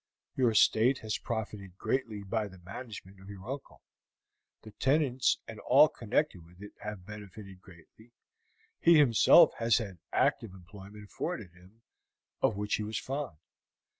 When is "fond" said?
12.97-13.37